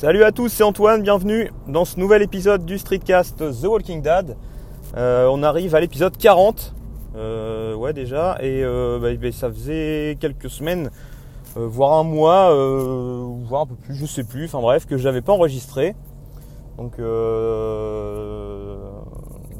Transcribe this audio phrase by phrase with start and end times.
[0.00, 4.34] Salut à tous, c'est Antoine, bienvenue dans ce nouvel épisode du Streetcast The Walking Dead.
[4.96, 6.74] Euh, on arrive à l'épisode 40,
[7.16, 10.90] euh, ouais déjà, et euh, bah, bah, ça faisait quelques semaines,
[11.54, 12.48] voire un mois,
[13.44, 15.94] voire un peu plus, je sais plus, enfin bref, que j'avais pas enregistré.
[16.78, 16.94] Donc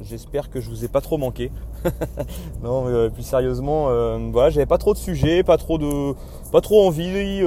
[0.01, 1.53] j'espère que je vous ai pas trop manqué.
[2.63, 3.91] non, mais plus sérieusement,
[4.31, 6.15] voilà, j'avais pas trop de sujets, pas trop de,
[6.51, 7.43] pas trop envie.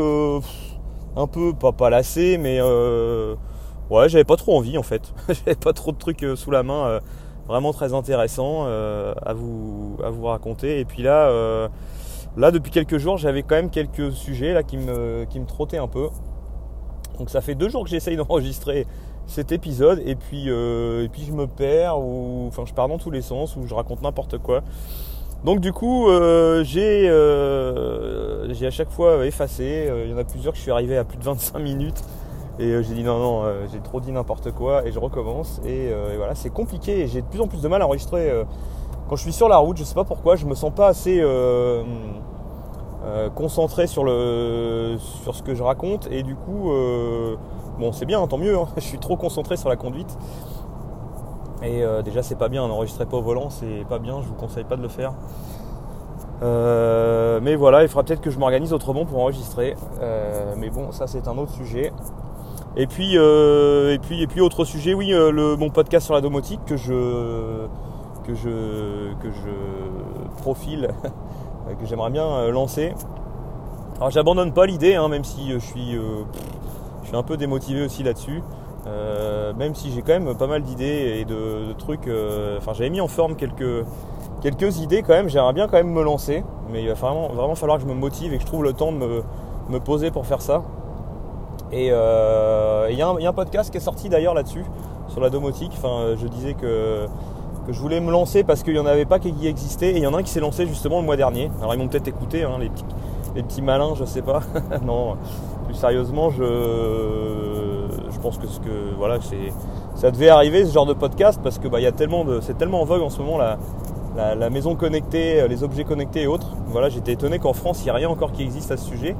[1.15, 3.35] Un peu pas, pas lassé mais euh,
[3.89, 5.13] ouais j'avais pas trop envie en fait.
[5.27, 6.99] J'avais pas trop de trucs euh, sous la main euh,
[7.47, 10.79] vraiment très intéressants euh, à vous à vous raconter.
[10.79, 11.69] Et puis là
[12.35, 15.77] là depuis quelques jours j'avais quand même quelques sujets là qui me qui me trottaient
[15.77, 16.09] un peu.
[17.19, 18.87] Donc ça fait deux jours que j'essaye d'enregistrer
[19.27, 20.01] cet épisode.
[20.05, 23.55] Et puis et puis je me perds ou enfin je pars dans tous les sens
[23.55, 24.63] ou je raconte n'importe quoi
[25.43, 29.87] donc du coup, euh, j'ai euh, j'ai à chaque fois effacé.
[29.89, 32.01] Euh, Il y en a plusieurs que je suis arrivé à plus de 25 minutes.
[32.59, 35.59] Et j'ai dit non, non, j'ai trop dit n'importe quoi et je recommence.
[35.65, 38.31] Et, voilà, c'est compliqué et j'ai de plus en plus de mal à enregistrer
[39.09, 39.75] quand je suis sur la route.
[39.77, 41.19] Je sais pas pourquoi, je me sens pas assez
[43.33, 46.07] concentré sur, le, sur ce que je raconte.
[46.11, 46.71] Et du coup,
[47.79, 48.55] bon, c'est bien, tant mieux.
[48.55, 48.67] hein.
[48.75, 50.15] je suis trop concentré sur la conduite.
[51.63, 54.33] Et euh, déjà, c'est pas bien, n'enregistrez pas au volant, c'est pas bien, je vous
[54.33, 55.13] conseille pas de le faire.
[56.41, 59.77] Euh, mais voilà, il faudra peut-être que je m'organise autrement pour enregistrer.
[60.01, 61.93] Euh, mais bon, ça c'est un autre sujet.
[62.75, 66.59] Et puis, et puis, et puis autre sujet, oui, le, mon podcast sur la domotique
[66.65, 67.67] que je,
[68.25, 70.89] que je, que je profile,
[71.79, 72.93] que j'aimerais bien lancer.
[73.97, 75.91] Alors, j'abandonne pas l'idée, hein, même si je suis,
[77.03, 78.41] je suis un peu démotivé aussi là-dessus.
[78.85, 82.07] Euh, même si j'ai quand même pas mal d'idées et de, trucs.
[82.07, 83.85] euh, Enfin, j'avais mis en forme quelques,
[84.41, 85.29] quelques idées quand même.
[85.29, 87.93] J'aimerais bien quand même me lancer, mais il va vraiment, vraiment falloir que je me
[87.93, 89.23] motive et que je trouve le temps de me,
[89.69, 90.63] me poser pour faire ça.
[91.71, 94.63] Et euh, il y, a un- podcast qui est sorti d'ailleurs là-dessus,
[95.07, 95.71] sur la domotique.
[95.77, 97.05] Enfin, je disais que,
[97.65, 99.91] que je voulais me lancer parce qu'il n'y en avait pas qui existait.
[99.91, 101.49] Et il y en a un qui s'est lancé justement le mois dernier.
[101.61, 102.85] Alors ils m'ont peut-être écouté, hein, les, petits,
[103.35, 104.41] les petits malins, je sais pas.
[104.85, 105.15] non,
[105.65, 106.43] plus sérieusement, je
[108.23, 109.19] pense que, ce que voilà,
[109.95, 112.57] ça devait arriver ce genre de podcast parce que bah, y a tellement de, c'est
[112.57, 113.57] tellement en vogue en ce moment la,
[114.35, 116.49] la, maison connectée, les objets connectés et autres.
[116.67, 119.15] Voilà, j'étais étonné qu'en France il n'y a rien encore qui existe à ce sujet.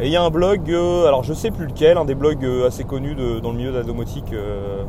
[0.00, 2.42] Et il y a un blog, euh, alors je sais plus lequel, un des blogs
[2.44, 4.32] euh, assez connus dans le milieu de la domotique.
[4.32, 4.84] euh,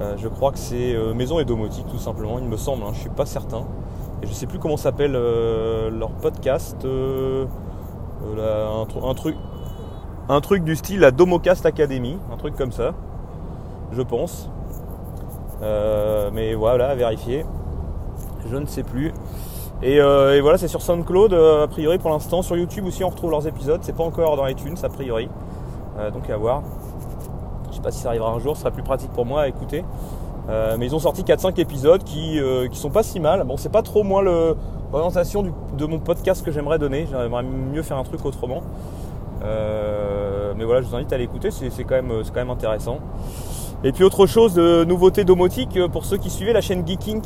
[0.00, 2.90] euh, je crois que c'est euh, Maison et Domotique tout simplement, il me semble, hein,
[2.92, 3.62] je suis pas certain.
[4.22, 6.84] Et je sais plus comment s'appelle euh, leur podcast.
[6.84, 7.46] euh,
[8.36, 9.36] euh, un truc,
[10.28, 12.94] un truc du style la Domocast Academy, un truc comme ça,
[13.92, 14.48] je pense.
[15.62, 17.44] Euh, mais voilà, vérifier.
[18.50, 19.12] Je ne sais plus.
[19.82, 22.42] Et, euh, voilà, c'est sur SoundCloud, euh, a priori pour l'instant.
[22.42, 23.80] Sur YouTube aussi, on retrouve leurs épisodes.
[23.82, 25.28] C'est pas encore dans iTunes, a priori.
[26.12, 26.62] Donc à voir.
[27.70, 29.48] Je sais pas si ça arrivera un jour, ce sera plus pratique pour moi à
[29.48, 29.84] écouter.
[30.48, 33.44] Mais ils ont sorti 4-5 épisodes qui, qui sont pas si mal.
[33.44, 35.44] Bon, c'est pas trop moi l'orientation
[35.78, 37.06] de mon podcast que j'aimerais donner.
[37.08, 38.62] J'aimerais mieux faire un truc autrement.
[39.44, 42.98] Euh, mais voilà, je vous invite à l'écouter, c'est quand, même- c'est quand même intéressant.
[43.82, 47.20] Et puis autre chose, de nouveauté domotique, euh, pour ceux qui suivaient la chaîne Geeking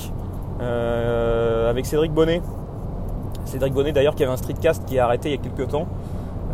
[0.61, 2.43] euh, avec Cédric Bonnet.
[3.45, 5.87] Cédric Bonnet d'ailleurs qui avait un streetcast qui a arrêté il y a quelques temps.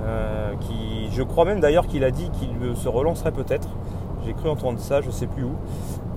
[0.07, 3.69] euh, qui, je crois même d'ailleurs qu'il a dit qu'il se relancerait peut-être.
[4.27, 5.53] J'ai cru entendre ça, je sais plus où.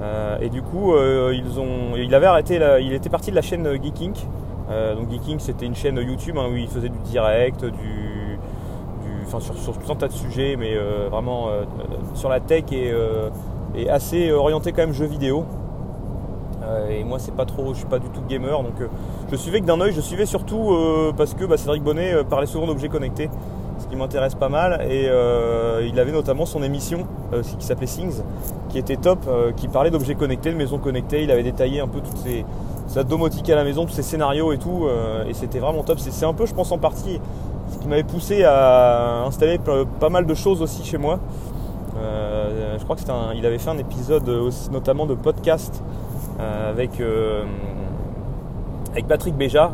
[0.02, 3.42] Euh, et du coup, euh, ils ont, il avait arrêté, il était parti de la
[3.42, 4.14] chaîne Geeking.
[4.70, 8.27] Euh, donc Geeking, c'était une chaîne YouTube hein, où il faisait du direct, du-
[9.28, 11.64] enfin sur, tout un tas de sujets, mais euh, vraiment euh,
[12.14, 13.30] sur la tech et, euh,
[13.90, 15.46] assez orienté quand même jeux vidéo.
[16.64, 18.88] Euh, et moi, c'est pas trop, je suis pas du tout gamer, donc euh,
[19.32, 19.94] je suivais que d'un œil.
[19.94, 23.30] Je suivais surtout euh, parce que bah, Cédric Bonnet euh, parlait souvent d'objets connectés,
[23.80, 24.82] ce qui m'intéresse pas mal.
[24.90, 28.22] Et euh, il avait notamment son émission euh, qui s'appelait Things,
[28.70, 31.24] qui était top, euh, qui parlait d'objets connectés, de maisons connectées.
[31.24, 32.44] Il avait détaillé un peu toutes ces
[32.88, 36.00] sa domotique à la maison, tous ces scénarios et tout, euh, et c'était vraiment top.
[36.00, 37.20] C'est un peu, je pense, en partie
[37.72, 39.60] ce qui m'avait poussé à installer
[40.00, 41.20] pas mal de choses aussi chez moi.
[41.98, 45.84] Euh, je crois que c'était un- il avait fait un épisode aussi, notamment de podcast
[46.40, 47.44] euh, avec, euh,
[48.92, 49.72] avec Patrick Béja,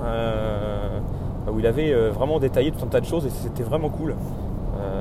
[1.52, 4.16] où il avait vraiment détaillé tout un tas de choses et c'était vraiment cool.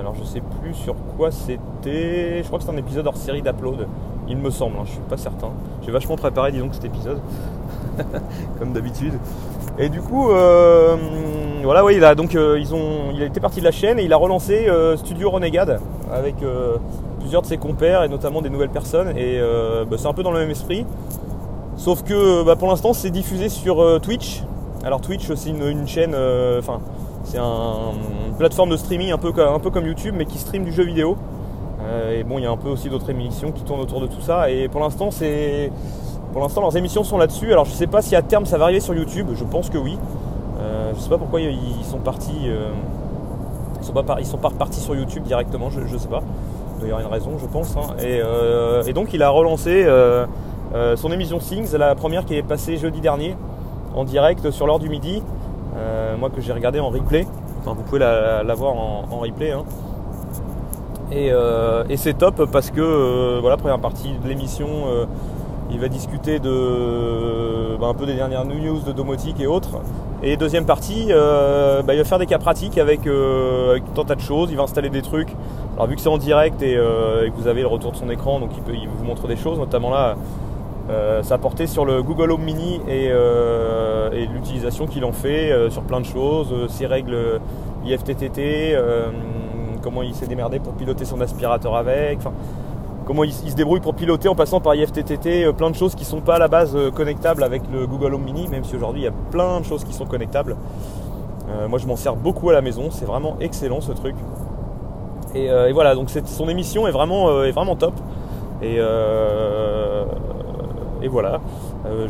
[0.00, 2.42] Alors je sais plus sur quoi c'était.
[2.42, 3.86] Je crois que c'est un épisode hors série d'Upload,
[4.28, 5.48] il me semble, hein, je suis pas certain.
[5.82, 7.20] J'ai vachement préparé, disons, cet épisode,
[8.58, 9.14] comme d'habitude.
[9.78, 10.28] Et du coup,
[11.64, 14.12] voilà, oui, il a donc euh, ils ont, il parti de la chaîne et il
[14.12, 15.80] a relancé euh, Studio Renegade
[16.12, 16.76] avec euh,
[17.20, 19.16] plusieurs de ses compères et notamment des nouvelles personnes.
[19.16, 19.38] Et
[19.90, 20.86] bah, c'est un peu dans le même esprit.
[21.76, 24.42] Sauf que bah, pour l'instant c'est diffusé sur Twitch.
[24.84, 26.14] Alors Twitch c'est une, chaîne,
[26.58, 26.80] enfin
[27.24, 27.92] c'est un-
[28.28, 31.16] une plateforme de streaming un peu, comme- YouTube mais qui stream du jeu vidéo.
[32.12, 34.20] et bon, il y a un peu aussi d'autres émissions qui tournent autour de tout
[34.20, 34.50] ça.
[34.50, 35.10] Et pour l'instant,
[36.32, 37.52] pour l'instant, leurs émissions sont là-dessus.
[37.52, 39.28] Alors, je ne sais pas si à terme ça va arriver sur YouTube.
[39.34, 39.98] Je pense que oui.
[40.94, 42.48] Je sais pas pourquoi ils sont partis.
[43.80, 45.70] ils sont pas, ils sont pas sur YouTube directement.
[45.70, 46.22] Je ne sais pas.
[46.82, 47.76] Il y aura une raison, je pense.
[47.76, 47.94] Hein.
[48.86, 49.86] Et, donc, il a relancé
[50.96, 53.36] son émission Things, la première qui est passée jeudi dernier
[53.94, 55.22] en direct sur l'heure du midi.
[56.18, 57.26] moi, que j'ai regardé en replay.
[57.60, 59.52] Enfin, vous pouvez la, voir en, replay.
[59.52, 59.64] Hein.
[61.12, 65.04] Euh, et, c'est top parce que euh, voilà, première partie de l'émission, euh,
[65.72, 69.80] il va discuter de bah, un peu des dernières news de domotique et autres.
[70.22, 74.50] Et deuxième partie, bah, il va faire des cas pratiques avec, avec tant de choses.
[74.50, 75.30] Il va installer des trucs.
[75.74, 78.38] Alors vu que c'est en direct et, que vous avez le retour de son écran,
[78.38, 80.16] donc il, peut, vous montre des choses, notamment là.
[81.22, 85.82] ça a porté sur le Google Home Mini et, et l'utilisation qu'il en fait sur
[85.82, 87.40] plein de choses, ses règles
[87.84, 88.76] IFTTT,
[89.82, 92.20] comment il s'est démerdé pour piloter son aspirateur avec,
[93.06, 96.02] comment il, se débrouille pour piloter en passant par IFTTT, euh, plein de choses qui
[96.02, 98.76] ne sont pas à la base euh, connectables avec le Google Home Mini, même si
[98.76, 100.56] aujourd'hui il y a plein de choses qui sont connectables.
[101.48, 104.14] Euh, moi je m'en sers beaucoup à la maison, c'est vraiment excellent ce truc.
[105.34, 107.94] Et, voilà, donc son émission est vraiment, vraiment top.
[108.60, 108.80] Et, et
[111.08, 111.40] voilà,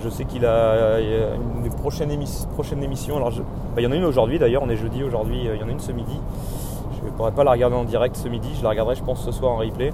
[0.02, 3.16] je sais qu'il a, une prochaine, émission.
[3.16, 5.62] Alors, bah, il y en a une aujourd'hui d'ailleurs, on est jeudi aujourd'hui, il y
[5.62, 6.18] en a une ce midi.
[6.98, 9.24] Je ne pourrais pas la regarder en direct ce midi, je la regarderai je pense
[9.24, 9.92] ce soir en replay.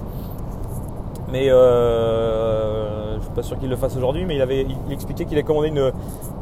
[1.31, 5.25] Mais euh, je suis pas sûr qu'il le fasse aujourd'hui, mais il avait il expliquait
[5.25, 5.91] qu'il a commandé une,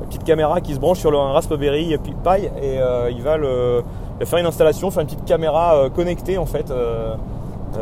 [0.08, 3.84] petite caméra qui se branche sur un Raspberry Pi et euh, il, va le,
[4.24, 6.72] faire une installation, faire une petite caméra euh, connectée en fait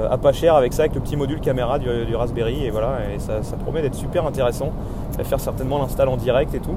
[0.10, 3.20] à pas cher avec ça, avec le petit module caméra du, Raspberry et voilà, et
[3.20, 4.72] ça, promet d'être super intéressant.
[5.12, 6.76] Il va faire certainement l'install en direct et tout.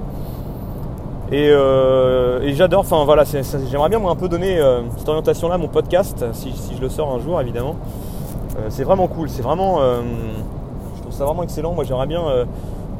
[1.32, 5.56] Euh, et, j'adore, enfin voilà, j'aimerais bien moi un peu donner euh, cette orientation là
[5.56, 7.76] à mon podcast, si, je le sors un jour évidemment.
[8.58, 9.80] Euh, c'est vraiment cool, c'est vraiment.
[9.80, 11.74] je trouve ça vraiment excellent.
[11.74, 12.22] Moi j'aimerais bien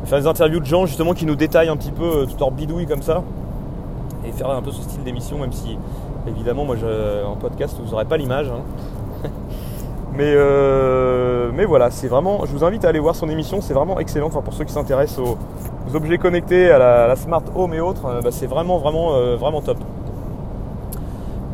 [0.04, 2.86] faire des interviews de gens justement qui nous détaillent un petit peu tout leur bidouille
[2.86, 3.22] comme ça.
[4.26, 5.78] Et faire un peu ce style d'émission, même si
[6.26, 8.48] évidemment moi je, en podcast vous n'aurez pas l'image.
[8.48, 9.28] Hein.
[10.14, 10.34] mais,
[11.54, 12.44] mais voilà, c'est vraiment.
[12.46, 14.26] Je vous invite à aller voir son émission, c'est vraiment excellent.
[14.26, 15.36] Enfin pour ceux qui s'intéressent au
[15.94, 19.60] objets connectés, à la, smart home et autres, euh, bah, c'est vraiment vraiment euh, vraiment
[19.60, 19.78] top.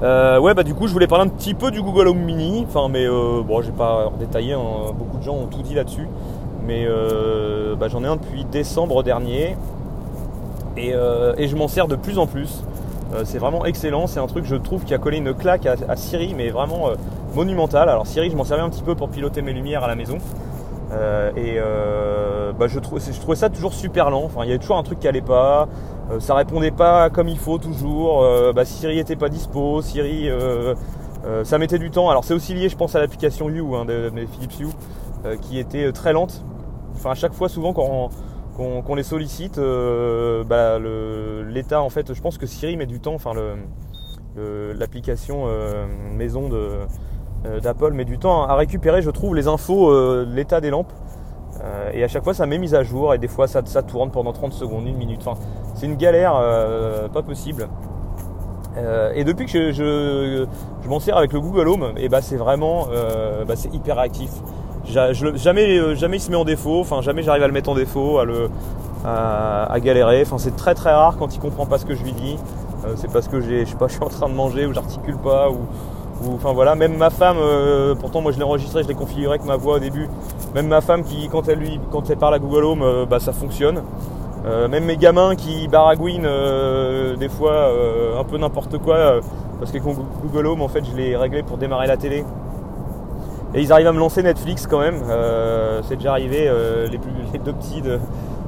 [0.04, 2.66] Euh, ouais bah du coup je voulais parler un petit peu du Google Home Mini,
[2.68, 4.92] enfin mais bon j'ai pas détaillé, hein.
[4.94, 6.08] beaucoup de gens ont tout dit là-dessus,
[6.66, 6.86] mais
[7.78, 9.56] bah, j'en ai un depuis décembre dernier
[10.76, 12.62] et, je m'en sers de plus en plus.
[13.24, 16.34] c'est vraiment excellent, c'est un truc je trouve qui a collé une claque à, Siri
[16.36, 16.90] mais vraiment
[17.34, 17.88] monumental.
[17.88, 20.18] Alors Siri je m'en servais un petit peu pour piloter mes lumières à la maison.
[20.94, 24.24] Euh, et euh, bah, je, trouvais ça toujours super lent.
[24.24, 25.68] Enfin, il y avait toujours un truc qui allait pas.
[26.10, 28.24] Euh, ça répondait pas comme il faut toujours.
[28.54, 29.82] Bah, Siri était pas dispo.
[29.82, 30.28] Siri,
[31.44, 32.10] ça mettait du temps.
[32.10, 33.86] Alors c'est aussi lié, je pense, à l'application You hein,
[34.32, 34.70] Philips You,
[35.40, 36.44] qui était très lente.
[36.94, 38.10] Enfin, à chaque fois, souvent, quand
[38.56, 43.14] qu'on les sollicite, bah, l'état en fait, je pense que Siri met du temps.
[43.14, 43.32] Enfin,
[44.36, 45.46] l'application
[46.14, 46.50] maison
[47.46, 50.92] euh, d'Apple met du temps à récupérer, je trouve, les infos euh, l'état des lampes.
[51.64, 54.10] Euh, et à chaque fois, ça met mise à jour et des fois, ça, tourne
[54.10, 55.20] pendant 30 secondes, une minute.
[55.24, 55.40] Enfin,
[55.74, 56.34] c'est une galère
[57.12, 57.68] pas possible.
[59.14, 60.46] et depuis que je,
[60.88, 62.86] m'en sers avec le Google Home, et bah, c'est vraiment
[63.46, 64.30] bah, c'est hyper réactif.
[64.84, 68.18] jamais, jamais il se met en défaut, enfin jamais j'arrive à le mettre en défaut,
[68.18, 68.50] à, le,
[69.04, 70.22] à, galérer.
[70.22, 72.38] Enfin, c'est très très rare quand il comprend pas ce que je lui dis.
[72.96, 75.58] c'est parce que je pas, je suis en train de manger ou j'articule pas ou,
[76.32, 79.44] enfin voilà, même ma femme, euh, pourtant moi je l'ai enregistré, je l'ai configuré avec
[79.44, 80.08] ma voix au début.
[80.54, 83.18] Même ma femme qui, quand elle lui, quand elle parle à Google Home, euh, bah
[83.18, 83.82] ça fonctionne.
[84.46, 86.28] Euh, même mes gamins qui baragouinent
[87.18, 87.70] des fois
[88.18, 89.20] un peu n'importe quoi,
[89.58, 92.24] parce que Google Home en fait je l'ai réglé pour démarrer la télé.
[93.54, 95.02] Et ils arrivent à me lancer Netflix quand même.
[95.82, 96.50] c'est déjà arrivé,
[96.90, 97.00] les,
[97.32, 97.98] les, deux petits de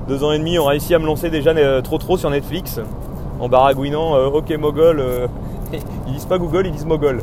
[0.06, 2.78] deux ans et demi ont réussi à me lancer déjà trop trop sur Netflix
[3.40, 5.02] en baragouinant OK Mogol.
[6.06, 7.22] Ils disent pas Google, ils disent Mogol.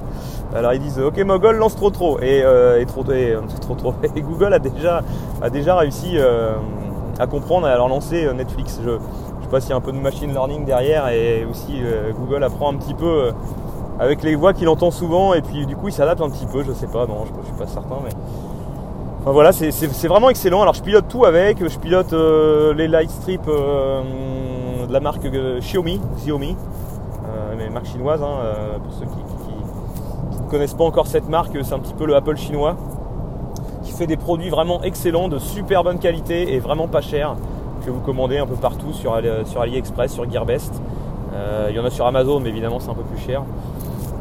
[0.55, 5.01] Alors ils disent OK Mogol lance trop trop et, euh, trop, et, Google a déjà
[5.41, 6.53] a déjà réussi euh,
[7.19, 8.79] à comprendre et à leur lancer euh, Netflix.
[8.83, 8.97] Je, ne
[9.41, 11.81] sais pas s'il y a un peu de machine learning derrière et aussi
[12.17, 13.31] Google apprend un petit peu
[13.99, 16.63] avec les voix qu'il entend souvent et puis du coup il s'adapte un petit peu.
[16.63, 18.11] Je sais pas, non, je, je suis pas certain mais
[19.21, 20.61] Enfin, voilà, c'est vraiment excellent.
[20.63, 22.13] Alors je pilote tout avec, je pilote
[22.75, 25.25] les light strips de la marque
[25.59, 26.57] Xiaomi, Xiaomi,
[27.69, 29.11] marque chinoise hein, pour ceux qui,
[30.49, 32.75] connaissent pas encore cette marque, c'est un petit peu le Apple chinois,
[33.81, 37.35] qui fait des produits vraiment excellents, de super bonne qualité et vraiment pas cher,
[37.83, 40.79] que vous commandez un peu partout sur, sur AliExpress, sur Gearbest.
[41.33, 43.41] Euh, il y en a sur Amazon, mais évidemment c'est un peu plus cher.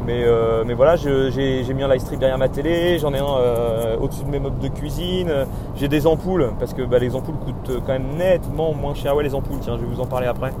[0.07, 0.25] Mais,
[0.65, 4.29] mais voilà, j'ai mis un live strip derrière ma télé, j'en ai un au-dessus de
[4.29, 5.31] mes meubles de cuisine,
[5.75, 9.15] j'ai des ampoules, parce que bah, les ampoules coûtent quand même nettement moins cher.
[9.15, 10.51] Ouais, les ampoules, tiens, je vais vous en parler après.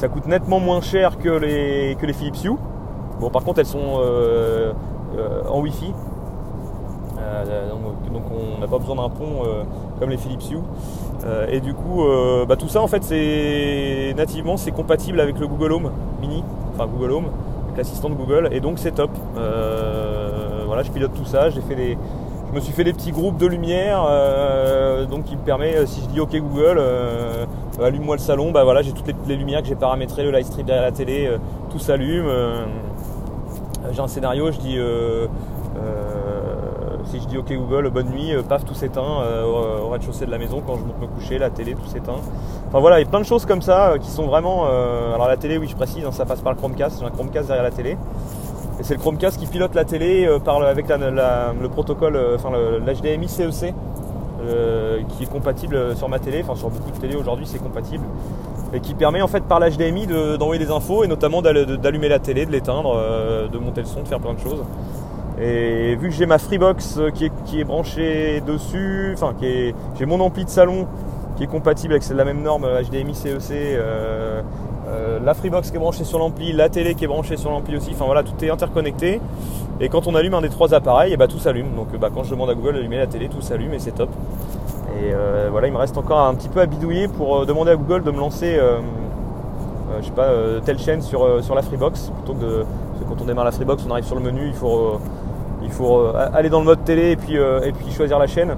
[0.00, 2.56] Ça coûte nettement moins cher que les, que les Philips Hue.
[3.20, 4.00] Bon, par contre, elles sont
[5.48, 5.92] en Wi-Fi.
[8.10, 9.42] donc, on n'a pas besoin d'un pont
[9.98, 10.62] comme les Philips Hue.
[11.50, 12.02] et du coup,
[12.48, 15.90] bah, tout ça en fait, c'est nativement, c'est compatible avec le Google Home
[16.22, 16.42] Mini,
[16.74, 17.26] enfin Google Home
[17.80, 19.10] l'assistant de Google et donc c'est top.
[19.36, 21.98] Euh, voilà, je pilote tout ça, j'ai fait des,
[22.50, 25.86] je me suis fait des petits groupes de lumière, euh, donc qui me permet, euh,
[25.86, 26.82] si je dis OK Google,
[27.82, 30.66] allume-moi le salon, bah voilà, j'ai toutes les, lumières que j'ai paramétrées, le live stream
[30.66, 31.30] derrière la télé,
[31.70, 32.28] tout s'allume.
[33.92, 34.78] j'ai un scénario, je dis
[37.10, 40.30] si je dis OK Google, bonne nuit, euh, paf, tout s'éteint euh, au rez-de-chaussée de
[40.30, 42.20] la maison quand je monte me coucher, la télé, tout s'éteint.
[42.68, 44.64] Enfin voilà, il y a plein de choses comme ça euh, qui sont vraiment.
[44.64, 47.48] alors la télé, oui, je précise, hein, ça passe par le Chromecast, j'ai un Chromecast
[47.48, 47.96] derrière la télé.
[48.82, 52.50] C'est le Chromecast qui pilote la télé avec le protocole, enfin
[52.84, 53.74] l'HDMI CEC,
[55.08, 58.04] qui est compatible sur ma télé, enfin sur beaucoup de télé aujourd'hui c'est compatible,
[58.72, 60.06] et qui permet en fait par l'HDMI
[60.38, 62.96] d'envoyer des infos et notamment d'allumer la télé, de l'éteindre,
[63.52, 64.64] de monter le son, de faire plein de choses.
[65.40, 70.44] Et vu que j'ai ma Freebox euh, qui est, branchée dessus, enfin j'ai mon ampli
[70.44, 70.86] de salon
[71.36, 74.42] qui est compatible avec la même norme HDMI CEC, euh,
[74.90, 77.76] euh, la Freebox qui est branchée sur l'ampli, la télé qui est branchée sur l'ampli
[77.76, 79.20] aussi, enfin voilà, tout est interconnecté.
[79.80, 81.74] Et quand on allume un des trois appareils, et bah, tout s'allume.
[81.74, 84.10] Donc bah, quand je demande à Google d'allumer la télé, tout s'allume et c'est top.
[85.02, 85.14] Et
[85.50, 88.10] voilà, il me reste encore un petit peu à bidouiller pour demander à Google de
[88.10, 88.58] me lancer,
[90.00, 90.28] je sais pas,
[90.64, 92.64] telle chaîne sur, la Freebox plutôt que
[93.08, 95.00] quand on démarre la Freebox, on arrive sur le menu, il faut
[95.80, 98.54] euh, aller dans le mode télé et puis, euh, et puis choisir la chaîne.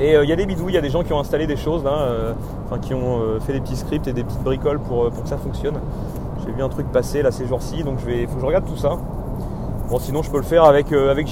[0.00, 1.46] Et euh, il y a des bidouilles, il y a des gens qui ont installé
[1.46, 2.08] des choses là,
[2.66, 5.38] enfin, qui ont fait des petits scripts et des petites bricoles pour, pour que ça
[5.38, 5.78] fonctionne.
[6.44, 8.76] J'ai vu un truc passer là ces jours-ci, donc il faut que je regarde tout
[8.76, 8.98] ça.
[9.88, 11.28] Bon sinon je peux le faire avec, avec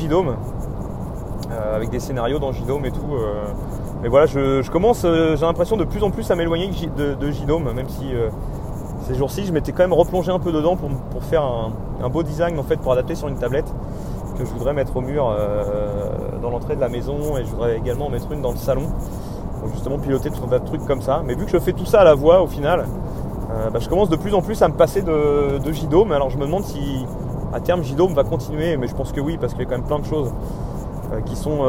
[1.75, 3.17] avec des scénarios dans JDOM et tout.
[4.03, 7.89] mais voilà, je, commence, j'ai l'impression de plus en plus à m'éloigner de, de, même
[7.89, 8.13] si
[9.03, 12.23] ces jours-ci je m'étais quand même replongé un peu dedans pour, pour faire un, beau
[12.23, 13.73] design en fait pour adapter sur une tablette
[14.39, 16.11] que je voudrais mettre au mur euh,
[16.43, 18.89] dans l'entrée de la maison et je voudrais également en mettre une dans le salon
[19.61, 21.23] pour justement piloter tout un tas de trucs comme ça.
[21.25, 22.85] Mais vu que je fais tout ça à la voix au final,
[23.51, 26.11] euh, bah, je commence de plus en plus à me passer de, de JDOM.
[26.13, 27.07] Alors je me demande si
[27.55, 29.77] à terme JDOM va continuer, mais je pense que oui parce qu'il y a quand
[29.79, 30.33] même plein de choses
[31.13, 31.61] euh, qui sont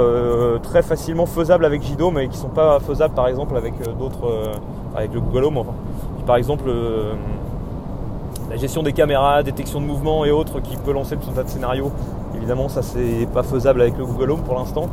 [0.63, 4.51] très facilement faisables avec JDOM et qui sont pas faisables par exemple avec d'autres,
[4.95, 5.63] avec le Google Home.
[6.25, 6.71] Par exemple,
[8.49, 11.43] la gestion des caméras, détection de mouvement et autres qui peut lancer tout un tas
[11.43, 11.91] de scénarios
[12.43, 14.89] Évidemment, ça c'est pas faisable avec le Google Home pour l'instant.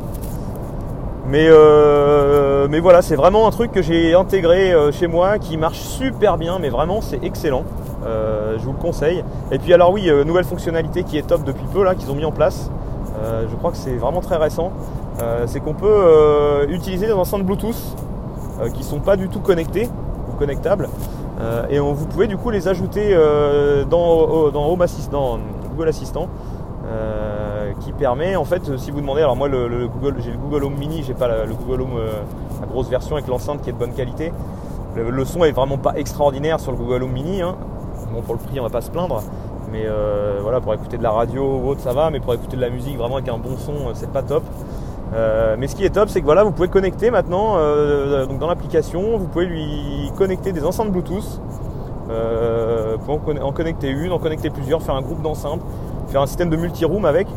[1.27, 5.57] Mais, euh, mais voilà, c'est vraiment un truc que j'ai intégré euh, chez moi qui
[5.57, 7.65] marche super bien, mais vraiment c'est excellent.
[8.05, 9.25] Euh, je vous le conseille.
[9.51, 12.23] Et puis alors oui, nouvelle fonctionnalité qui est top depuis peu là, qu'ils ont mis
[12.23, 12.71] en place.
[13.21, 14.71] je crois que c'est vraiment très récent.
[15.45, 17.97] c'est qu'on peut utiliser des enceintes Bluetooth
[18.73, 19.89] qui sont pas du tout connectées
[20.29, 20.87] ou connectables.
[21.69, 23.13] et vous pouvez du coup les ajouter
[23.89, 25.37] dans, dans Home Assistant,
[25.75, 26.29] Google Assistant.
[27.81, 30.65] Euh, qui permet en fait si vous demandez alors moi le, Google j'ai le Google
[30.65, 32.21] Home Mini j'ai pas le Google Home euh,
[32.59, 34.31] la grosse version avec l'enceinte qui est de bonne qualité.
[34.95, 37.55] Le, son est vraiment pas extraordinaire sur le Google Home Mini hein.
[38.13, 39.23] bon pour le prix on va pas se plaindre.
[39.71, 42.09] Mais euh, voilà pour écouter de la radio ou autre ça va.
[42.09, 44.43] Mais pour écouter de la musique vraiment avec un bon son c'est pas top.
[45.57, 47.55] Mais ce qui est top c'est que voilà vous pouvez connecter maintenant
[48.25, 49.17] donc dans l'application.
[49.17, 51.41] Vous pouvez lui connecter des enceintes Bluetooth.
[53.05, 55.61] Pouvez en connecter une en connecter plusieurs faire un groupe d'enceintes
[56.11, 57.27] faire un système de multi-room avec.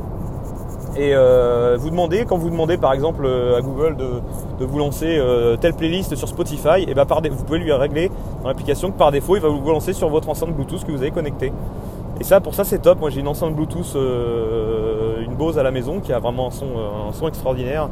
[0.96, 5.16] Et euh, vous demandez, quand vous demandez par exemple euh, à Google de, vous lancer
[5.18, 8.10] euh, telle playlist sur Spotify, et ben par vous pouvez lui régler
[8.42, 11.02] dans l'application que par défaut il va vous lancer sur votre enceinte Bluetooth que vous
[11.02, 11.52] avez connecté.
[12.20, 13.00] Et ça pour ça c'est top.
[13.00, 16.66] Moi j'ai une enceinte Bluetooth, une Bose à la maison qui a vraiment un son,
[17.08, 17.88] un son extraordinaire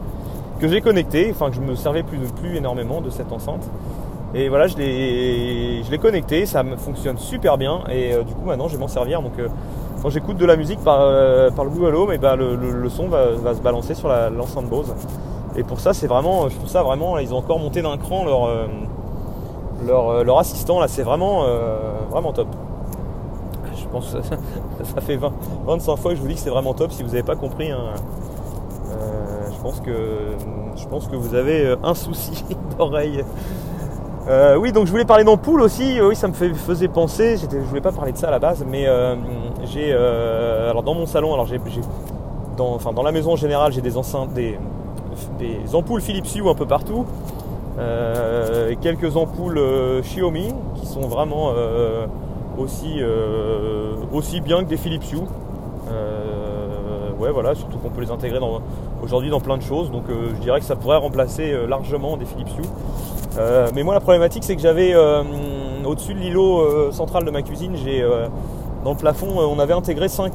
[0.61, 3.68] que j'ai connecté, enfin que je me servais plus, plus énormément de cette enceinte.
[4.34, 8.80] Et voilà, je l'ai connecté, ça fonctionne super bien et du coup maintenant je vais
[8.80, 9.20] m'en servir.
[9.20, 9.34] Donc
[10.02, 13.54] quand j'écoute de la musique par, euh, par le Google Home, ben le, son va,
[13.54, 14.92] se balancer sur l'enceinte Bose.
[15.54, 18.24] Et pour ça, c'est vraiment, je trouve ça vraiment, ils ont encore monté d'un cran
[18.24, 18.66] leur, euh,
[19.86, 20.80] leur, euh, leur, assistant.
[20.80, 21.44] Là, c'est vraiment,
[22.10, 22.48] vraiment top.
[23.76, 25.32] Je pense que ça, fait 20,
[25.66, 26.90] 25 fois que je vous dis que c'est vraiment top.
[26.90, 27.92] Si vous n'avez pas compris, hein,
[29.54, 29.92] je, pense que,
[30.74, 32.44] je pense que vous avez un souci
[32.78, 33.22] d'oreille.
[34.29, 36.00] Euh, oui, donc je voulais parler d'ampoule aussi.
[36.00, 37.37] Oui, ça me faisait penser.
[37.37, 39.17] Je voulais pas parler de ça à la base, mais euh,
[39.64, 41.61] j'ai euh, alors dans mon salon, alors j'ai
[42.57, 44.59] dans, enfin dans la maison en général, j'ai des enceintes, des
[45.73, 47.05] ampoules Philips Hue un peu partout,
[47.79, 49.61] et quelques ampoules
[50.02, 51.52] Xiaomi qui sont vraiment
[52.59, 53.00] aussi
[54.12, 55.26] aussi bien que des Philips Hue.
[57.19, 58.38] ouais, voilà, surtout qu'on peut les intégrer
[59.02, 59.91] aujourd'hui dans plein de choses.
[59.91, 62.69] Donc je dirais que ça pourrait remplacer largement des Philips Hue.
[63.74, 64.94] Mais moi, la problématique, c'est que j'avais
[65.84, 68.04] au-dessus de l'îlot central de ma cuisine, j'ai
[68.84, 70.32] dans le plafond, on avait intégré 5,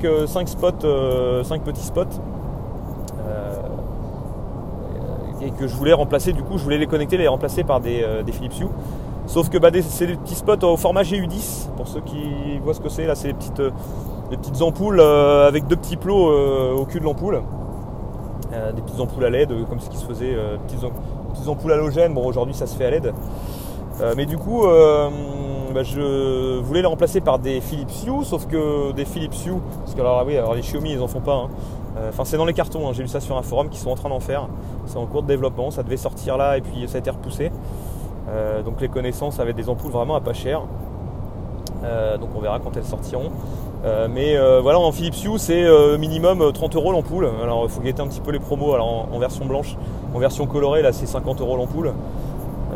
[0.48, 2.22] spots, 5 petits spots
[5.42, 8.06] et que je voulais remplacer, du coup, je voulais les connecter, les remplacer par des,
[8.32, 8.68] Philips Hue.
[9.26, 12.80] Sauf que bah, c'est des petits spots au format GU10, pour ceux qui voient ce
[12.80, 13.72] que c'est, là c'est les petites, euh,
[14.30, 17.42] petites ampoules euh, avec deux petits plots euh, au cul de l'ampoule.
[18.76, 20.36] des petites ampoules à LED, comme ce qui se faisait,
[21.48, 23.14] ampoules halogènes, bon aujourd'hui ça se fait à LED.
[24.16, 24.64] mais du coup,
[25.74, 29.96] bah, je voulais les remplacer par des Philips Hue, sauf que des Philips Hue, parce
[29.96, 31.50] que alors, oui, alors les Xiaomi ils en font pas, hein.
[32.10, 32.92] enfin c'est dans les cartons, hein.
[32.94, 34.48] j'ai lu ça sur un forum qui sont en train d'en faire,
[34.86, 37.52] c'est en cours de développement, ça devait sortir là et puis ça a été repoussé.
[38.30, 40.62] Euh, donc les connaissances avaient des ampoules vraiment à pas cher.
[41.84, 43.32] Euh, donc on verra quand elles sortiront.
[43.86, 45.66] Euh, mais voilà, en Philips Hue, c'est
[45.98, 47.30] minimum 30 euros l'ampoule.
[47.44, 48.74] Alors il faut guetter un petit peu les promos.
[48.74, 49.76] Alors en, version blanche,
[50.14, 51.94] en version colorée, là c'est 50 euros l'ampoule.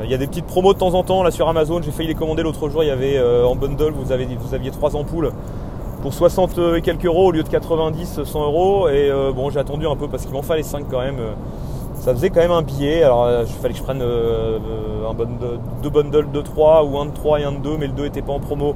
[0.03, 1.81] Il y a des petites promos de temps en temps là sur Amazon.
[1.81, 2.83] J'ai failli les commander l'autre jour.
[2.83, 5.31] Il y avait en bundle, vous, aviez 3 ampoules
[6.01, 8.87] pour 60 et quelques euros au lieu de 90, 100 euros.
[8.89, 11.17] Et bon, j'ai attendu un peu parce qu'il m'en fallait 5 quand même
[12.01, 13.03] ça faisait quand même un billet.
[13.03, 14.57] Alors euh, il fallait que je prenne euh,
[15.07, 15.13] un
[15.83, 18.03] deux bundles de 3 ou un de 3 et un de 2, mais le 2
[18.03, 18.75] n'était pas en promo.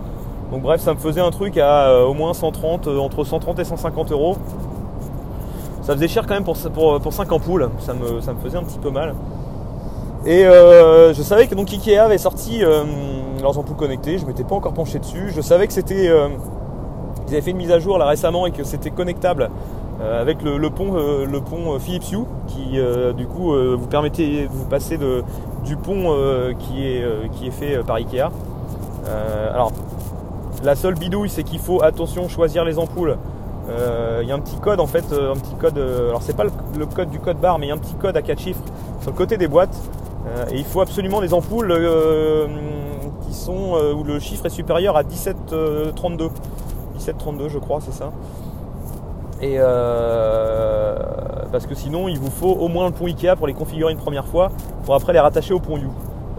[0.52, 3.64] Donc bref, ça me faisait un truc à euh, au moins 130, entre 130 et
[3.64, 4.38] 150 euros.
[5.82, 6.58] Ça faisait cher quand même pour,
[7.00, 9.14] pour, 5 ampoules, ça me, faisait un petit peu mal.
[10.26, 12.64] Et je savais que donc Ikea avait sorti
[13.40, 15.32] leurs ampoules connectées, je m'étais pas encore penché dessus.
[15.36, 16.06] Je savais que c'était.
[16.06, 19.52] ils avaient fait une mise à jour là récemment et que c'était connectable
[20.02, 22.78] euh, avec le, pont, euh, le pont euh, Philips Hue qui
[23.16, 25.24] du coup vous permettez de vous passer de,
[25.64, 26.16] du pont
[26.60, 28.30] qui, est, fait par Ikea.
[30.66, 33.18] La seule bidouille c'est qu'il faut attention choisir les ampoules.
[34.22, 35.78] Il y a un petit code en fait, un petit code.
[35.78, 38.16] alors c'est pas le, code du code barre, mais il y a un petit code
[38.16, 38.62] à 4 chiffres
[39.02, 39.76] sur le côté des boîtes.
[40.52, 41.74] et il faut absolument des ampoules
[43.26, 46.30] qui sont où le chiffre est supérieur à 1732.
[46.94, 48.12] 1732 je crois, c'est ça.
[49.44, 50.96] Euh,
[51.52, 53.98] parce que sinon, il vous faut au moins le pont Ikea pour les configurer une
[53.98, 54.52] première fois,
[54.86, 55.88] pour après les rattacher au pont U,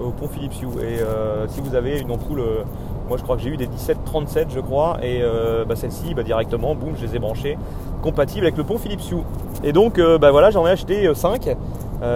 [0.01, 0.67] au pont Philips U.
[0.81, 2.65] Et euh, si vous avez une ampoule, euh,
[3.09, 5.23] moi je crois que j'ai eu des 1737 je crois, et
[5.67, 7.59] bah, celle-ci, bah, directement, boum, je les ai branchées,
[8.03, 9.17] compatibles avec le pont Philips U.
[9.65, 11.57] Et donc, bah, voilà, j'en ai acheté 5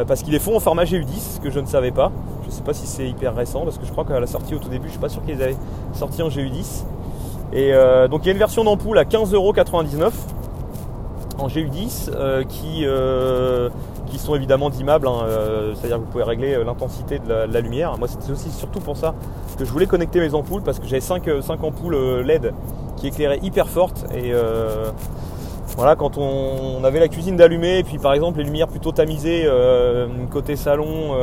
[0.07, 2.11] parce qu'ils les font en format GU10, ce que je ne savais pas.
[2.43, 4.55] Je ne sais pas si c'est hyper récent, parce que je crois qu'à la sortie
[4.55, 5.57] au tout début, je ne suis pas sûr qu'ils avaient
[5.93, 6.85] sorti en GU10.
[7.53, 7.73] Et
[8.11, 10.11] donc il y a une version d'ampoule à 15,99€
[11.41, 13.71] en GU10 euh, qui, euh,
[14.07, 17.97] qui sont évidemment dimmables, hein, euh, c'est-à-dire que vous pouvez régler l'intensité de, la, lumière.
[17.99, 19.15] Moi c'était aussi surtout pour ça
[19.61, 22.53] que je voulais connecter mes ampoules parce que j'avais 5, 5 ampoules LED
[22.97, 24.33] qui éclairaient hyper fortes et
[25.77, 29.49] voilà, quand on, avait la cuisine d'allumer, et puis par exemple les lumières plutôt tamisées
[30.31, 31.15] côté salon,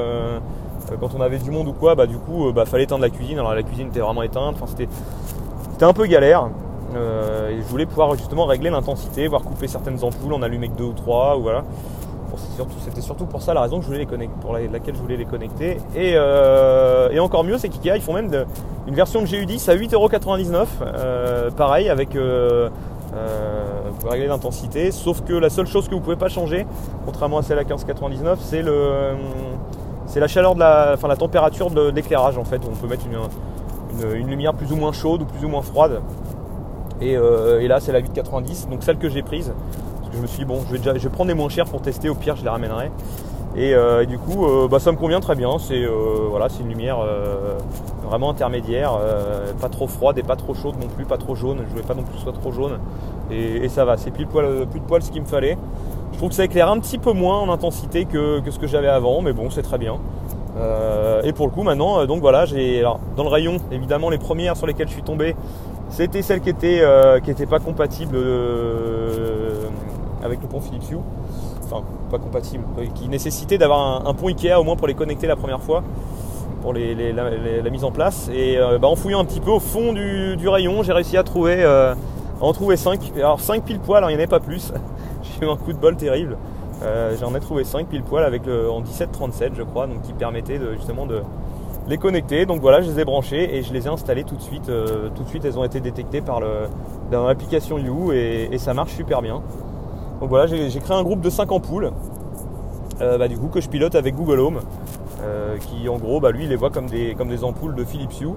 [0.99, 3.39] quand on avait du monde ou quoi, bah du coup, bah, fallait éteindre la cuisine.
[3.39, 4.87] Alors la cuisine était vraiment éteinte, enfin c'était,
[5.85, 6.49] un peu galère.
[6.95, 10.77] Euh, et je voulais pouvoir justement régler l'intensité, voire couper certaines ampoules, en allumer que
[10.77, 11.63] deux ou trois, ou voilà.
[12.83, 13.79] C'était surtout pour ça la raison
[14.41, 15.77] pour laquelle je voulais les connecter.
[15.95, 18.45] Et, euh, encore mieux, c'est qu'IKEA ils font même
[18.87, 20.67] une version de GU10 à 8,99€.
[20.81, 22.09] Euh, pareil avec
[23.99, 24.91] pour régler l'intensité.
[24.91, 26.65] Sauf que la seule chose que vous pouvez pas changer,
[27.05, 28.37] contrairement à celle à 15,99,
[30.05, 32.61] c'est la chaleur de la, température de, l'éclairage en fait.
[32.69, 33.05] On peut mettre
[34.15, 36.01] une lumière plus ou moins chaude ou plus ou moins froide.
[37.01, 39.53] Euh, et, là, c'est la 8,90, donc celle que j'ai prise.
[40.09, 41.65] Que je me suis dit, bon, je vais, déjà, je vais prendre les moins chères
[41.65, 42.91] pour tester, au pire, je les ramènerai.
[43.55, 45.57] Et, euh, du coup, euh, bah, ça me convient très bien.
[45.59, 45.85] C'est
[46.29, 46.99] voilà, une lumière
[48.07, 48.97] vraiment intermédiaire,
[49.59, 51.59] pas trop froide et pas trop chaude non plus, pas trop jaune.
[51.65, 52.79] Je voulais pas non plus soit trop jaune.
[53.31, 55.57] Et, ça va, c'est plus, de poil ce qu'il me fallait.
[56.13, 58.87] Je trouve que ça éclaire un petit peu moins en intensité que, ce que j'avais
[58.87, 59.97] avant, mais bon, c'est très bien.
[61.23, 64.67] et pour le coup, maintenant, donc voilà, j'ai dans le rayon, évidemment, les premières sur
[64.67, 65.35] lesquelles je suis tombé,
[65.89, 69.63] c'était celle qui était, euh, qui était pas compatible euh,
[70.23, 70.97] avec le pont Philips Hue.
[71.63, 75.27] Enfin, pas compatible, euh, qui nécessitait d'avoir un, pont Ikea au moins pour les connecter
[75.27, 75.83] la première fois,
[76.61, 78.29] pour la, mise en place.
[78.33, 81.65] Et bah, en fouillant un petit peu au fond du, rayon, j'ai réussi à trouver,
[82.39, 83.11] en trouver 5.
[83.17, 84.71] Alors 5 pile poil, hein, il n'y en avait pas plus.
[85.23, 86.37] j'ai eu un coup de bol terrible.
[87.19, 90.59] J'en ai trouvé 5 pile poil avec le, en 1737 je crois, donc qui permettait
[90.59, 91.21] de, justement de,
[91.87, 92.45] les connecter.
[92.45, 94.69] Donc voilà, je les ai branchés et je les ai installés tout de suite.
[94.69, 96.41] Euh, tout de suite, elles ont été détectées par
[97.11, 99.41] l'application You et, ça marche super bien.
[100.19, 101.91] Donc voilà, j'ai créé un groupe de 5 ampoules.
[103.01, 104.59] Euh, bah, du coup que je pilote avec Google Home
[105.21, 108.29] euh, qui en gros bah, lui les voit comme des, ampoules de Philips Hue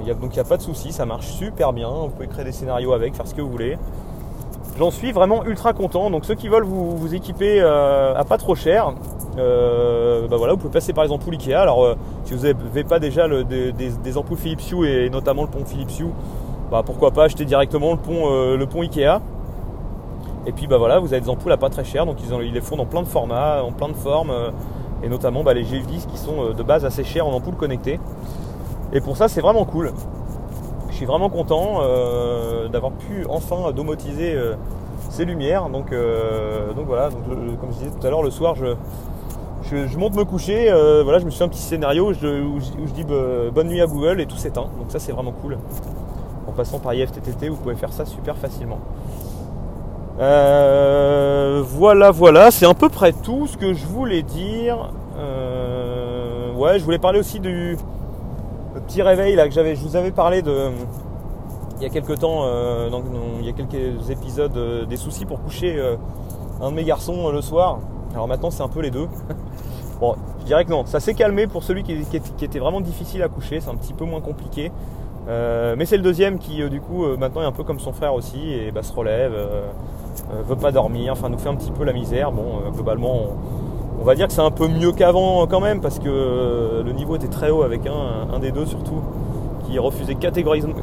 [0.00, 2.44] il donc il n'y a pas de souci ça marche super bien vous pouvez créer
[2.44, 3.78] des scénarios avec faire ce que vous voulez
[4.78, 6.10] j'en suis vraiment ultra content.
[6.10, 8.92] Donc ceux qui veulent vous, équiper à pas trop cher,
[9.36, 11.54] bah voilà, vous pouvez passer par les ampoules Ikea.
[11.54, 15.98] Alors si vous n'avez pas déjà des, ampoules Philips Hue et notamment le pont Philips
[15.98, 16.12] Hue,
[16.86, 19.20] pourquoi pas acheter directement le pont, le pont Ikea.
[20.48, 22.60] Et puis bah voilà, vous avez des ampoules à pas très cher, donc ils, les
[22.62, 24.50] font dans plein de formats, en plein de formes, euh,
[25.02, 28.00] et notamment bah, les GF10 qui sont euh, de base assez chers en ampoules connectées.
[28.94, 29.92] Et pour ça c'est vraiment cool.
[30.88, 34.36] Je suis vraiment content euh, d'avoir pu enfin domotiser
[35.10, 35.68] ces lumières.
[35.68, 35.92] Donc,
[36.86, 37.10] voilà,
[37.60, 40.70] comme je disais tout à l'heure, le soir je, monte me coucher,
[41.04, 44.22] voilà, je me suis un petit scénario où je, dis bah, bonne nuit à Google
[44.22, 44.66] et tout s'éteint.
[44.78, 45.58] Donc ça c'est vraiment cool.
[46.48, 48.78] En passant par IFTTT, vous pouvez faire ça super facilement.
[50.20, 54.90] Euh, voilà, voilà, c'est à peu près tout ce que je voulais dire.
[55.16, 57.76] Euh, ouais, je voulais parler aussi du
[58.86, 59.76] petit réveil là que j'avais.
[59.76, 60.70] Je vous avais parlé de
[61.76, 62.90] il y a quelques temps, euh,
[63.38, 65.80] il y a quelques épisodes des soucis pour coucher
[66.60, 67.78] un de mes garçons le soir.
[68.12, 69.06] Alors maintenant c'est un peu les deux.
[70.00, 71.92] bon, je dirais que non, ça s'est calmé pour celui qui,
[72.42, 74.72] était vraiment difficile à coucher, c'est un petit peu moins compliqué.
[75.28, 78.52] mais c'est le deuxième qui du coup maintenant est un peu comme son frère aussi
[78.52, 79.32] et bah, se relève,
[80.46, 82.32] veut pas dormir, enfin nous fait un petit peu la misère.
[82.32, 83.26] Bon, euh, globalement,
[84.00, 86.92] on, va dire que c'est un peu mieux qu'avant quand même, parce que euh, le
[86.92, 89.02] niveau était très haut avec un, un des deux surtout,
[89.66, 90.74] qui refusait catégoriquement,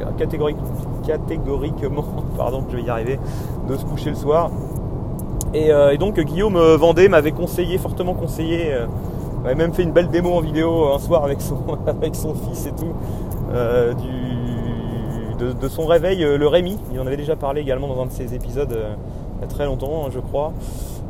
[2.38, 3.20] pardon, je vais y arriver,
[3.68, 4.52] de se coucher le soir.
[5.54, 8.76] Et, donc Guillaume Vendée m'avait conseillé, fortement conseillé,
[9.42, 12.66] m'avait même fait une belle démo en vidéo un soir avec son, avec son fils
[12.66, 12.94] et tout,
[13.98, 16.78] du, de, son réveil, le Rémi.
[16.92, 18.78] Il en avait déjà parlé également dans un de ses épisodes
[19.48, 20.54] très longtemps, je crois.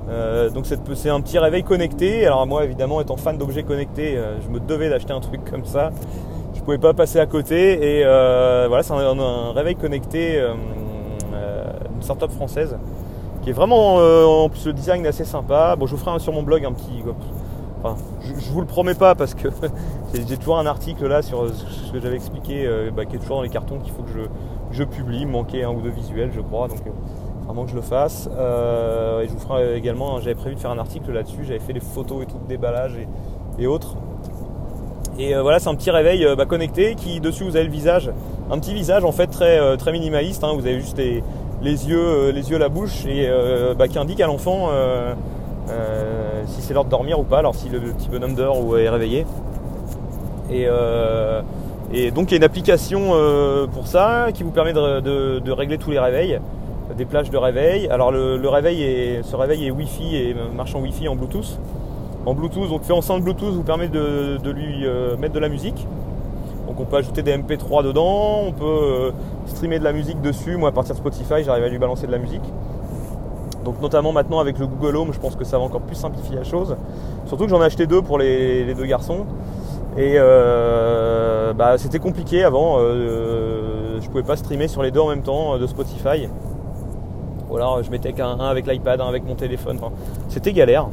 [0.09, 2.25] Euh, donc c'est un petit réveil connecté.
[2.25, 5.65] Alors moi évidemment étant fan d'objets connectés, euh, je me devais d'acheter un truc comme
[5.65, 5.91] ça.
[6.53, 10.41] Je pouvais pas passer à côté et euh, voilà c'est un, réveil connecté
[11.95, 12.77] une startup française
[13.41, 15.75] qui est vraiment en plus le design est assez sympa.
[15.75, 17.03] Bon je vous ferai sur mon blog un petit.
[17.83, 19.47] Enfin je, vous le promets pas parce que
[20.13, 23.43] j'ai toujours un article là sur ce que j'avais expliqué bah, qui est toujours dans
[23.43, 24.21] les cartons qu'il faut que je,
[24.71, 25.21] je publie.
[25.21, 26.81] Il manquait un ou deux visuels je crois donc
[27.49, 28.29] avant que je le fasse.
[28.37, 31.73] Euh, et je vous ferai également, j'avais prévu de faire un article là-dessus, j'avais fait
[31.73, 32.93] des photos et tout de déballage
[33.59, 33.95] et, autres.
[35.17, 37.71] Et euh, voilà, c'est un petit réveil euh, bah, connecté qui dessus vous avez le
[37.71, 38.11] visage,
[38.51, 40.43] un petit visage en fait très, très minimaliste.
[40.43, 40.53] Hein.
[40.55, 41.21] vous avez juste les,
[41.63, 43.29] yeux, les yeux, la bouche et
[43.77, 44.69] bah, qui indique à l'enfant
[46.45, 47.39] si c'est l'heure de dormir ou pas.
[47.39, 49.25] Alors si le, petit bonhomme dort ou est réveillé.
[50.51, 53.13] Et donc il y a une application
[53.73, 56.39] pour ça qui vous permet de régler tous les réveils
[56.97, 57.87] des plages de réveil.
[57.89, 61.59] Alors le, réveil est, ce réveil est Wi-Fi et marche en Wi-Fi en Bluetooth.
[62.25, 65.87] En Bluetooth, donc fait enceinte Bluetooth vous permet de, lui euh, mettre de la musique.
[66.67, 69.11] Donc on peut ajouter des MP3 dedans, on peut euh,
[69.45, 70.57] streamer de la musique dessus.
[70.57, 72.41] Moi à partir de Spotify j'arrive à lui balancer de la musique.
[73.63, 76.35] Donc notamment maintenant avec le Google Home, je pense que ça va encore plus simplifier
[76.35, 76.75] la chose.
[77.25, 79.25] Surtout que j'en ai acheté deux pour les, deux garçons.
[79.97, 82.79] Et euh, bah, c'était compliqué avant.
[82.79, 86.27] je pouvais pas streamer sur les deux en même temps de Spotify.
[87.57, 89.79] Alors je mettais qu'un avec l'iPad, un avec mon téléphone.
[90.29, 90.87] c'était galère.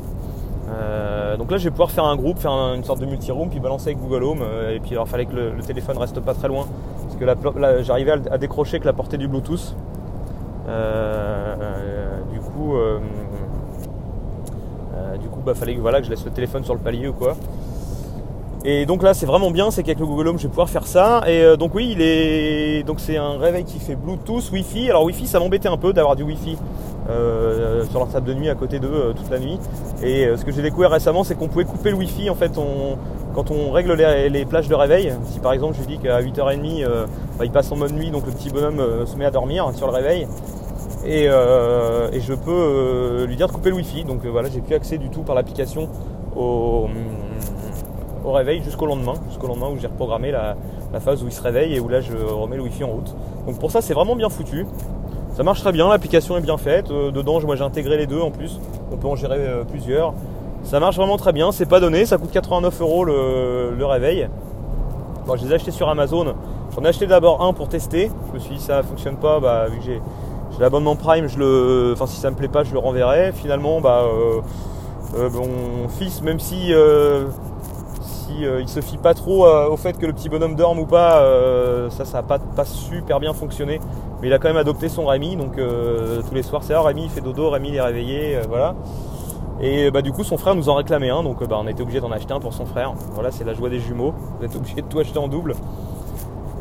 [0.73, 3.61] Euh, donc là, je vais pouvoir faire un groupe, faire une sorte de multi-room, puis
[3.61, 4.43] balancer avec Google Home.
[4.43, 6.67] Euh, et puis, il fallait que le, téléphone reste pas très loin,
[7.03, 7.25] parce que
[7.59, 9.75] là, j'arrivais à, décrocher que la portée du Bluetooth.
[10.69, 11.55] Euh,
[12.33, 12.77] du coup,
[15.21, 17.13] du coup, bah, fallait que voilà que je laisse le téléphone sur le palier ou
[17.13, 17.37] quoi.
[18.65, 20.87] Et donc là, c'est vraiment bien, c'est qu'avec le Google Home, je vais pouvoir faire
[20.87, 21.23] ça.
[21.27, 24.91] Et euh, donc oui, il est donc c'est un réveil qui fait Bluetooth, Wi-Fi.
[24.91, 26.57] Alors Wi-Fi, ça m'embêtait un peu d'avoir du Wi-Fi
[27.11, 29.59] euh, sur leur table de nuit à côté d'eux euh, toute la nuit.
[30.05, 32.53] Et ce que j'ai découvert récemment, c'est qu'on pouvait couper le Wi-Fi en fait
[33.35, 35.13] quand on règle les, plages de réveil.
[35.25, 36.87] Si par exemple, je lui dis qu'à 8h30,
[37.39, 39.89] bah, il passe en mode nuit, donc le petit bonhomme se met à dormir sur
[39.89, 40.29] le réveil.
[41.05, 44.05] Et, je peux lui dire de couper le Wi-Fi.
[44.05, 45.89] Donc voilà, j'ai plus accès du tout par l'application
[46.37, 46.89] au
[48.25, 50.57] au réveil jusqu'au lendemain, jusqu'au lendemain où j'ai reprogrammé la,
[51.01, 53.15] phase où il se réveille et où là je remets le wifi en route.
[53.47, 54.67] Donc pour ça c'est vraiment bien foutu.
[55.35, 56.91] Ça marche très bien, l'application est bien faite.
[56.91, 58.61] Euh, dedans moi j'ai intégré les deux en plus.
[58.93, 60.13] On peut en gérer euh, plusieurs.
[60.65, 64.29] Ça marche vraiment très bien, c'est pas donné, ça coûte 89 euros le, réveil.
[65.27, 66.35] Bon, je les ai achetés sur Amazon.
[66.75, 68.11] J'en ai acheté d'abord un pour tester.
[68.29, 70.01] Je me suis dit ça fonctionne pas, bah, vu que j'ai,
[70.61, 73.33] l'abonnement Prime, je le, enfin si ça me plaît pas, je le renverrai.
[73.33, 76.73] Finalement, bah, euh, mon fils, même si
[78.61, 81.21] il se fie pas trop euh, au fait que le petit bonhomme dorme ou pas,
[81.21, 83.81] euh, ça ça n'a pas, super bien fonctionné.
[84.21, 87.05] Mais il a quand même adopté son Rémi, donc tous les soirs c'est ah Rémi
[87.05, 88.75] il fait dodo, Rémi il est réveillé, voilà.
[89.61, 92.01] Et bah du coup son frère nous en réclamait un, donc bah, on était obligé
[92.01, 92.95] d'en acheter un pour son frère.
[93.15, 95.55] Voilà, c'est la joie des jumeaux, vous êtes obligé de tout acheter en double.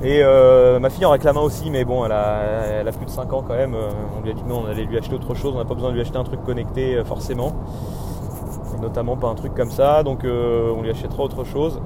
[0.04, 3.12] Et euh, ma fille en réclame un aussi, mais bon, elle a, a plus de
[3.12, 3.76] 5 ans quand même.
[4.18, 5.90] On lui a dit non, on allait lui acheter autre chose, on n'a pas besoin
[5.90, 7.54] de lui acheter un truc connecté forcément.
[8.80, 11.80] Notamment pas un truc comme ça, donc on lui achètera autre chose.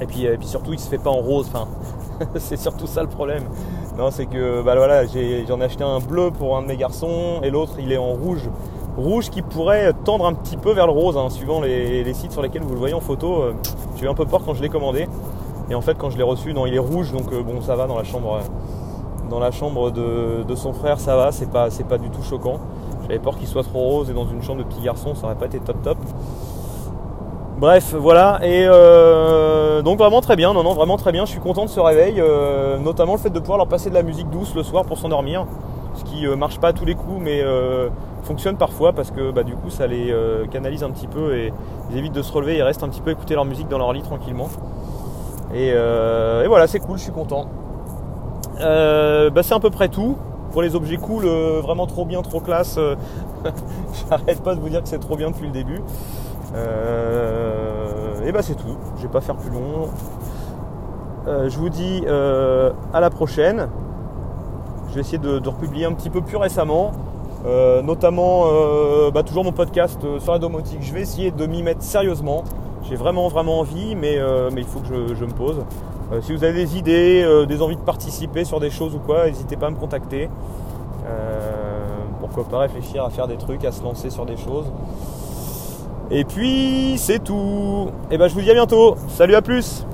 [0.00, 1.50] Et puis, et puis surtout, il se fait pas en rose.
[1.52, 1.68] Enfin,
[2.36, 3.44] c'est surtout ça le problème.
[3.98, 7.40] Non, c'est que bah voilà, j'en ai, acheté un bleu pour un de mes garçons
[7.42, 8.48] et l'autre il est en rouge.
[8.96, 12.42] Rouge qui pourrait tendre un petit peu vers le rose, hein, suivant les, sites sur
[12.42, 13.42] lesquels vous le voyez en photo.
[13.42, 13.54] Euh,
[13.96, 15.06] j'ai eu un peu peur quand je l'ai commandé.
[15.70, 17.76] Et en fait, quand je l'ai reçu, non, il est rouge, donc euh, bon, ça
[17.76, 21.70] va dans la chambre, euh, dans la chambre de, son frère, ça va, c'est pas,
[21.70, 22.58] c'est pas du tout choquant.
[23.10, 25.34] J'avais peur qu'il soit trop rose et dans une chambre de petit garçon, ça aurait
[25.34, 25.98] pas été top top.
[27.58, 28.38] Bref, voilà.
[28.44, 30.54] Et euh, donc vraiment très bien.
[30.54, 31.24] Non, non, vraiment très bien.
[31.24, 33.96] Je suis content de ce réveil, euh, notamment le fait de pouvoir leur passer de
[33.96, 35.44] la musique douce le soir pour s'endormir,
[35.96, 37.42] ce qui euh, marche pas à tous les coups, mais
[38.22, 40.14] fonctionne parfois parce que bah, du coup ça les
[40.52, 41.52] canalise un petit peu et
[41.90, 42.58] ils évitent de se relever.
[42.58, 44.50] Ils restent un petit peu écouter leur musique dans leur lit tranquillement.
[45.52, 45.74] Et,
[46.46, 46.96] voilà, c'est cool.
[46.98, 47.48] Je suis content.
[48.60, 50.16] Bah, c'est à peu près tout
[50.52, 52.78] pour les objets cool, vraiment trop bien, trop classe.
[54.10, 55.80] J'arrête pas de vous dire que c'est trop bien depuis le début.
[56.54, 59.88] Euh, et bah c'est tout, je vais pas faire plus long.
[61.28, 63.68] Euh, je vous dis euh, à la prochaine.
[64.88, 66.92] Je vais essayer de, republier un petit peu plus récemment.
[67.84, 68.46] notamment
[69.14, 70.82] bah, toujours mon podcast sur la domotique.
[70.82, 72.42] Je vais essayer de m'y mettre sérieusement.
[72.82, 74.18] J'ai vraiment vraiment envie, mais,
[74.52, 75.62] mais il faut que je, me pose.
[76.22, 79.56] Si vous avez des idées, des envies de participer sur des choses ou quoi, n'hésitez
[79.56, 80.28] pas à me contacter.
[82.20, 84.66] pourquoi pas réfléchir à faire des trucs, à se lancer sur des choses.
[86.10, 87.88] Et puis c'est tout.
[88.10, 88.96] Et ben je vous dis à bientôt.
[89.08, 89.86] Salut à plus